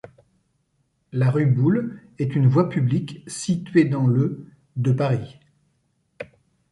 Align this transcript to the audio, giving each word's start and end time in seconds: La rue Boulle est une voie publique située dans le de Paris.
La 1.11 1.29
rue 1.29 1.45
Boulle 1.45 2.01
est 2.17 2.35
une 2.35 2.47
voie 2.47 2.69
publique 2.69 3.23
située 3.27 3.85
dans 3.85 4.07
le 4.07 4.47
de 4.75 4.91
Paris. 4.91 5.37